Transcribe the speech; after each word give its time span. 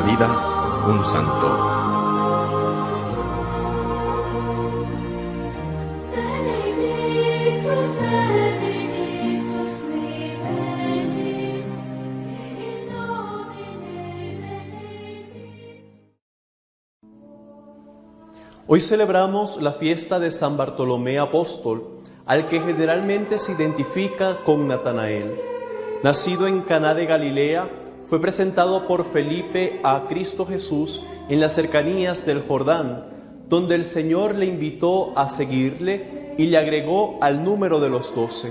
vida, 0.00 0.84
un 0.86 1.04
santo. 1.04 1.78
Hoy 18.66 18.80
celebramos 18.82 19.62
la 19.62 19.72
fiesta 19.72 20.18
de 20.18 20.32
San 20.32 20.56
Bartolomé 20.56 21.18
Apóstol, 21.18 22.00
al 22.26 22.48
que 22.48 22.60
generalmente 22.60 23.38
se 23.38 23.52
identifica 23.52 24.42
con 24.44 24.68
Natanael. 24.68 25.32
Nacido 26.02 26.46
en 26.46 26.60
Caná 26.60 26.94
de 26.94 27.06
Galilea, 27.06 27.70
fue 28.08 28.20
presentado 28.20 28.86
por 28.86 29.04
Felipe 29.04 29.80
a 29.82 30.06
Cristo 30.08 30.46
Jesús 30.46 31.02
en 31.28 31.40
las 31.40 31.54
cercanías 31.54 32.24
del 32.24 32.40
Jordán, 32.40 33.04
donde 33.50 33.74
el 33.74 33.84
Señor 33.84 34.34
le 34.34 34.46
invitó 34.46 35.16
a 35.18 35.28
seguirle 35.28 36.34
y 36.38 36.46
le 36.46 36.56
agregó 36.56 37.18
al 37.20 37.44
número 37.44 37.80
de 37.80 37.90
los 37.90 38.14
doce. 38.14 38.50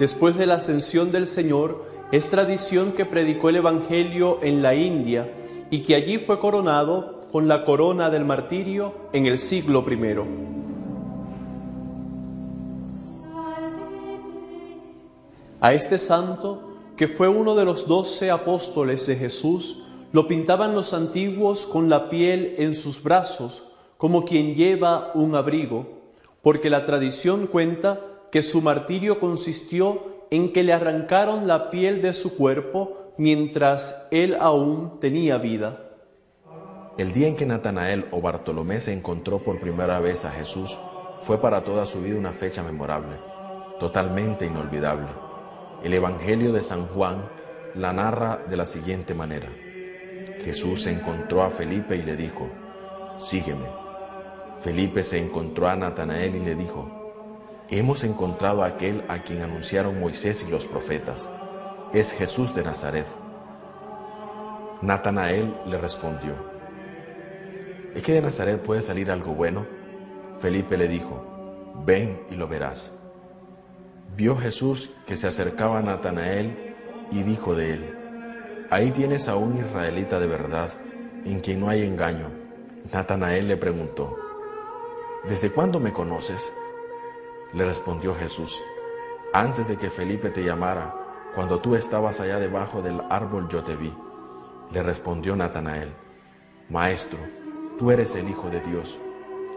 Después 0.00 0.36
de 0.36 0.46
la 0.46 0.54
ascensión 0.54 1.12
del 1.12 1.28
Señor, 1.28 1.84
es 2.10 2.28
tradición 2.30 2.90
que 2.92 3.04
predicó 3.04 3.50
el 3.50 3.56
Evangelio 3.56 4.40
en 4.42 4.60
la 4.60 4.74
India 4.74 5.30
y 5.70 5.80
que 5.80 5.94
allí 5.94 6.18
fue 6.18 6.40
coronado 6.40 7.28
con 7.30 7.46
la 7.46 7.64
corona 7.64 8.10
del 8.10 8.24
martirio 8.24 8.94
en 9.12 9.26
el 9.26 9.38
siglo 9.38 9.84
I. 9.88 10.50
A 15.60 15.74
este 15.74 15.98
santo 15.98 16.69
que 17.00 17.08
fue 17.08 17.28
uno 17.28 17.54
de 17.54 17.64
los 17.64 17.88
doce 17.88 18.30
apóstoles 18.30 19.06
de 19.06 19.16
Jesús, 19.16 19.86
lo 20.12 20.28
pintaban 20.28 20.74
los 20.74 20.92
antiguos 20.92 21.64
con 21.64 21.88
la 21.88 22.10
piel 22.10 22.56
en 22.58 22.74
sus 22.74 23.02
brazos, 23.02 23.72
como 23.96 24.26
quien 24.26 24.54
lleva 24.54 25.10
un 25.14 25.34
abrigo, 25.34 25.86
porque 26.42 26.68
la 26.68 26.84
tradición 26.84 27.46
cuenta 27.46 28.02
que 28.30 28.42
su 28.42 28.60
martirio 28.60 29.18
consistió 29.18 30.26
en 30.30 30.52
que 30.52 30.62
le 30.62 30.74
arrancaron 30.74 31.46
la 31.46 31.70
piel 31.70 32.02
de 32.02 32.12
su 32.12 32.36
cuerpo 32.36 33.14
mientras 33.16 34.06
él 34.10 34.36
aún 34.38 35.00
tenía 35.00 35.38
vida. 35.38 35.92
El 36.98 37.12
día 37.12 37.28
en 37.28 37.36
que 37.36 37.46
Natanael 37.46 38.08
o 38.10 38.20
Bartolomé 38.20 38.78
se 38.78 38.92
encontró 38.92 39.42
por 39.42 39.58
primera 39.58 40.00
vez 40.00 40.26
a 40.26 40.32
Jesús 40.32 40.78
fue 41.20 41.40
para 41.40 41.64
toda 41.64 41.86
su 41.86 42.02
vida 42.02 42.18
una 42.18 42.34
fecha 42.34 42.62
memorable, 42.62 43.16
totalmente 43.78 44.44
inolvidable. 44.44 45.29
El 45.82 45.94
Evangelio 45.94 46.52
de 46.52 46.62
San 46.62 46.86
Juan 46.88 47.28
la 47.74 47.92
narra 47.92 48.40
de 48.48 48.56
la 48.56 48.66
siguiente 48.66 49.14
manera. 49.14 49.48
Jesús 50.44 50.86
encontró 50.86 51.42
a 51.42 51.50
Felipe 51.50 51.96
y 51.96 52.02
le 52.02 52.16
dijo, 52.16 52.48
sígueme. 53.16 53.66
Felipe 54.60 55.02
se 55.04 55.18
encontró 55.18 55.68
a 55.68 55.76
Natanael 55.76 56.36
y 56.36 56.40
le 56.40 56.54
dijo, 56.54 57.64
hemos 57.68 58.04
encontrado 58.04 58.62
a 58.62 58.66
aquel 58.66 59.04
a 59.08 59.22
quien 59.22 59.42
anunciaron 59.42 60.00
Moisés 60.00 60.44
y 60.46 60.50
los 60.50 60.66
profetas. 60.66 61.28
Es 61.94 62.12
Jesús 62.12 62.54
de 62.54 62.62
Nazaret. 62.62 63.06
Natanael 64.82 65.54
le 65.66 65.78
respondió, 65.78 66.34
¿es 67.94 68.02
que 68.02 68.12
de 68.12 68.22
Nazaret 68.22 68.60
puede 68.60 68.82
salir 68.82 69.10
algo 69.10 69.34
bueno? 69.34 69.66
Felipe 70.40 70.76
le 70.76 70.88
dijo, 70.88 71.74
ven 71.86 72.20
y 72.30 72.34
lo 72.34 72.48
verás. 72.48 72.99
Vio 74.20 74.36
Jesús 74.36 74.90
que 75.06 75.16
se 75.16 75.28
acercaba 75.28 75.78
a 75.78 75.82
Natanael 75.82 76.74
y 77.10 77.22
dijo 77.22 77.54
de 77.54 77.72
él, 77.72 78.66
Ahí 78.68 78.90
tienes 78.90 79.28
a 79.28 79.36
un 79.36 79.56
israelita 79.56 80.20
de 80.20 80.26
verdad, 80.26 80.68
en 81.24 81.40
quien 81.40 81.58
no 81.58 81.70
hay 81.70 81.84
engaño. 81.84 82.28
Natanael 82.92 83.48
le 83.48 83.56
preguntó, 83.56 84.14
¿Desde 85.26 85.50
cuándo 85.50 85.80
me 85.80 85.94
conoces? 85.94 86.52
Le 87.54 87.64
respondió 87.64 88.14
Jesús, 88.14 88.60
Antes 89.32 89.66
de 89.66 89.78
que 89.78 89.88
Felipe 89.88 90.28
te 90.28 90.44
llamara, 90.44 90.94
cuando 91.34 91.60
tú 91.60 91.74
estabas 91.74 92.20
allá 92.20 92.38
debajo 92.38 92.82
del 92.82 93.00
árbol 93.08 93.48
yo 93.48 93.64
te 93.64 93.74
vi. 93.74 93.90
Le 94.70 94.82
respondió 94.82 95.34
Natanael, 95.34 95.94
Maestro, 96.68 97.18
tú 97.78 97.90
eres 97.90 98.14
el 98.16 98.28
Hijo 98.28 98.50
de 98.50 98.60
Dios, 98.60 99.00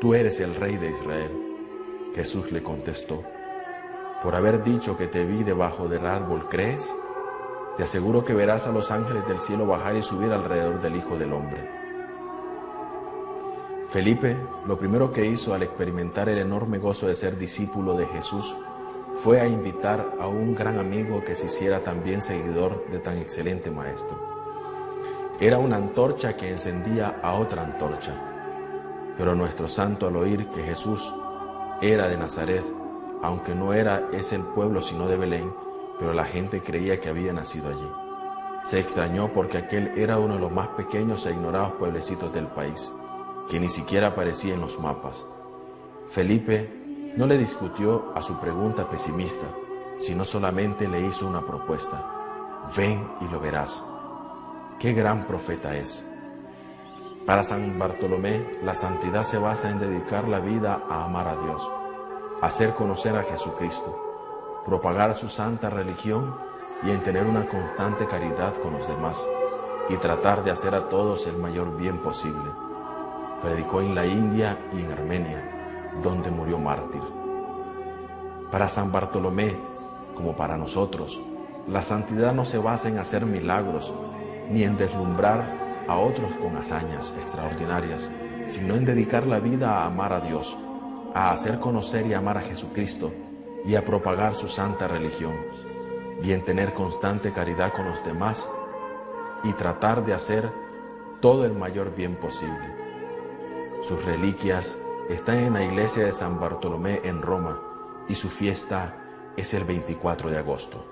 tú 0.00 0.14
eres 0.14 0.38
el 0.38 0.54
Rey 0.54 0.76
de 0.76 0.90
Israel. 0.90 1.32
Jesús 2.14 2.52
le 2.52 2.62
contestó, 2.62 3.24
por 4.22 4.36
haber 4.36 4.62
dicho 4.62 4.96
que 4.96 5.08
te 5.08 5.24
vi 5.24 5.42
debajo 5.42 5.88
del 5.88 6.06
árbol, 6.06 6.48
¿crees? 6.48 6.94
Te 7.76 7.82
aseguro 7.82 8.24
que 8.24 8.34
verás 8.34 8.66
a 8.66 8.72
los 8.72 8.90
ángeles 8.90 9.26
del 9.26 9.40
cielo 9.40 9.66
bajar 9.66 9.96
y 9.96 10.02
subir 10.02 10.32
alrededor 10.32 10.80
del 10.80 10.96
Hijo 10.96 11.18
del 11.18 11.32
Hombre. 11.32 11.68
Felipe, 13.88 14.36
lo 14.66 14.78
primero 14.78 15.12
que 15.12 15.26
hizo 15.26 15.54
al 15.54 15.62
experimentar 15.62 16.28
el 16.28 16.38
enorme 16.38 16.78
gozo 16.78 17.08
de 17.08 17.14
ser 17.14 17.36
discípulo 17.36 17.94
de 17.94 18.06
Jesús, 18.06 18.56
fue 19.14 19.40
a 19.40 19.46
invitar 19.46 20.14
a 20.20 20.26
un 20.26 20.54
gran 20.54 20.78
amigo 20.78 21.22
que 21.24 21.34
se 21.34 21.46
hiciera 21.46 21.82
también 21.82 22.22
seguidor 22.22 22.86
de 22.90 22.98
tan 23.00 23.18
excelente 23.18 23.70
maestro. 23.70 24.18
Era 25.40 25.58
una 25.58 25.76
antorcha 25.76 26.36
que 26.36 26.50
encendía 26.50 27.20
a 27.22 27.34
otra 27.34 27.62
antorcha. 27.62 28.14
Pero 29.18 29.34
nuestro 29.34 29.68
santo 29.68 30.06
al 30.06 30.16
oír 30.16 30.46
que 30.48 30.62
Jesús 30.62 31.12
era 31.82 32.08
de 32.08 32.16
Nazaret, 32.16 32.64
aunque 33.22 33.54
no 33.54 33.72
era 33.72 34.08
ese 34.12 34.34
el 34.34 34.42
pueblo 34.42 34.82
sino 34.82 35.06
de 35.06 35.16
Belén, 35.16 35.54
pero 35.98 36.12
la 36.12 36.24
gente 36.24 36.60
creía 36.60 37.00
que 37.00 37.08
había 37.08 37.32
nacido 37.32 37.68
allí. 37.68 37.88
Se 38.64 38.80
extrañó 38.80 39.32
porque 39.32 39.58
aquel 39.58 39.96
era 39.96 40.18
uno 40.18 40.34
de 40.34 40.40
los 40.40 40.52
más 40.52 40.68
pequeños 40.68 41.24
e 41.24 41.30
ignorados 41.30 41.74
pueblecitos 41.74 42.32
del 42.32 42.48
país, 42.48 42.92
que 43.48 43.60
ni 43.60 43.68
siquiera 43.68 44.08
aparecía 44.08 44.54
en 44.54 44.60
los 44.60 44.78
mapas. 44.80 45.24
Felipe 46.08 46.68
no 47.16 47.26
le 47.26 47.38
discutió 47.38 48.12
a 48.14 48.22
su 48.22 48.38
pregunta 48.38 48.88
pesimista, 48.88 49.46
sino 49.98 50.24
solamente 50.24 50.88
le 50.88 51.00
hizo 51.00 51.26
una 51.26 51.46
propuesta. 51.46 52.04
Ven 52.76 53.06
y 53.20 53.28
lo 53.28 53.40
verás. 53.40 53.84
Qué 54.78 54.92
gran 54.92 55.26
profeta 55.26 55.76
es. 55.76 56.04
Para 57.26 57.44
San 57.44 57.78
Bartolomé, 57.78 58.58
la 58.64 58.74
santidad 58.74 59.22
se 59.22 59.38
basa 59.38 59.70
en 59.70 59.78
dedicar 59.78 60.26
la 60.26 60.40
vida 60.40 60.82
a 60.90 61.04
amar 61.04 61.28
a 61.28 61.36
Dios 61.36 61.70
hacer 62.42 62.74
conocer 62.74 63.14
a 63.14 63.22
Jesucristo, 63.22 63.96
propagar 64.64 65.14
su 65.14 65.28
santa 65.28 65.70
religión 65.70 66.34
y 66.82 66.90
en 66.90 67.00
tener 67.00 67.24
una 67.24 67.46
constante 67.46 68.04
caridad 68.06 68.52
con 68.56 68.72
los 68.72 68.86
demás 68.88 69.24
y 69.88 69.96
tratar 69.96 70.42
de 70.42 70.50
hacer 70.50 70.74
a 70.74 70.88
todos 70.88 71.28
el 71.28 71.36
mayor 71.36 71.76
bien 71.76 72.02
posible. 72.02 72.50
Predicó 73.40 73.80
en 73.80 73.94
la 73.94 74.06
India 74.06 74.58
y 74.76 74.80
en 74.80 74.90
Armenia, 74.90 75.90
donde 76.02 76.32
murió 76.32 76.58
mártir. 76.58 77.02
Para 78.50 78.68
San 78.68 78.90
Bartolomé, 78.90 79.56
como 80.16 80.34
para 80.34 80.58
nosotros, 80.58 81.20
la 81.68 81.82
santidad 81.82 82.34
no 82.34 82.44
se 82.44 82.58
basa 82.58 82.88
en 82.88 82.98
hacer 82.98 83.24
milagros 83.24 83.94
ni 84.50 84.64
en 84.64 84.76
deslumbrar 84.76 85.84
a 85.86 85.96
otros 85.96 86.34
con 86.34 86.56
hazañas 86.56 87.14
extraordinarias, 87.20 88.10
sino 88.48 88.74
en 88.74 88.84
dedicar 88.84 89.28
la 89.28 89.38
vida 89.38 89.78
a 89.78 89.86
amar 89.86 90.12
a 90.12 90.20
Dios 90.20 90.58
a 91.14 91.30
hacer 91.32 91.58
conocer 91.58 92.06
y 92.06 92.14
amar 92.14 92.38
a 92.38 92.42
Jesucristo 92.42 93.12
y 93.64 93.74
a 93.74 93.84
propagar 93.84 94.34
su 94.34 94.48
santa 94.48 94.88
religión, 94.88 95.34
y 96.22 96.32
en 96.32 96.44
tener 96.44 96.72
constante 96.72 97.32
caridad 97.32 97.72
con 97.72 97.86
los 97.86 98.04
demás 98.04 98.48
y 99.44 99.52
tratar 99.52 100.04
de 100.04 100.14
hacer 100.14 100.50
todo 101.20 101.44
el 101.44 101.52
mayor 101.52 101.94
bien 101.94 102.16
posible. 102.16 102.76
Sus 103.82 104.04
reliquias 104.04 104.78
están 105.08 105.38
en 105.38 105.52
la 105.54 105.64
iglesia 105.64 106.04
de 106.04 106.12
San 106.12 106.38
Bartolomé 106.38 107.00
en 107.04 107.22
Roma 107.22 107.60
y 108.08 108.14
su 108.14 108.28
fiesta 108.28 108.96
es 109.36 109.54
el 109.54 109.64
24 109.64 110.30
de 110.30 110.38
agosto. 110.38 110.84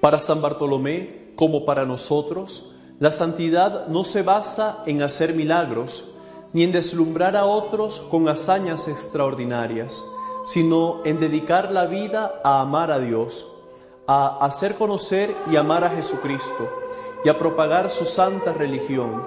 Para 0.00 0.20
San 0.20 0.42
Bartolomé, 0.42 1.32
como 1.36 1.64
para 1.64 1.84
nosotros, 1.84 2.76
la 2.98 3.10
santidad 3.10 3.88
no 3.88 4.04
se 4.04 4.22
basa 4.22 4.82
en 4.86 5.02
hacer 5.02 5.34
milagros, 5.34 6.14
ni 6.52 6.64
en 6.64 6.72
deslumbrar 6.72 7.36
a 7.36 7.46
otros 7.46 8.00
con 8.10 8.28
hazañas 8.28 8.88
extraordinarias, 8.88 10.04
sino 10.44 11.00
en 11.04 11.20
dedicar 11.20 11.70
la 11.72 11.86
vida 11.86 12.38
a 12.44 12.60
amar 12.60 12.90
a 12.90 12.98
Dios, 12.98 13.46
a 14.06 14.44
hacer 14.44 14.74
conocer 14.74 15.34
y 15.50 15.56
amar 15.56 15.84
a 15.84 15.90
Jesucristo 15.90 16.68
y 17.24 17.28
a 17.28 17.38
propagar 17.38 17.90
su 17.90 18.04
santa 18.04 18.52
religión, 18.52 19.22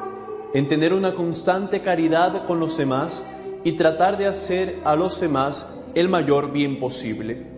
en 0.53 0.67
tener 0.67 0.93
una 0.93 1.15
constante 1.15 1.81
caridad 1.81 2.45
con 2.45 2.59
los 2.59 2.77
demás 2.77 3.23
y 3.63 3.73
tratar 3.73 4.17
de 4.17 4.27
hacer 4.27 4.79
a 4.83 4.95
los 4.95 5.19
demás 5.19 5.69
el 5.95 6.09
mayor 6.09 6.51
bien 6.51 6.79
posible. 6.79 7.54